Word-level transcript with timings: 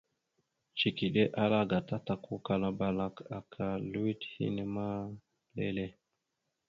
Cikiɗe 0.77 1.23
ala 1.43 1.59
gata 1.71 1.97
takukala 2.05 2.67
balak 2.79 3.15
aka 3.37 3.65
lʉwet 3.93 4.21
hine 4.35 4.63
ma 4.75 4.87
lele. 5.55 5.85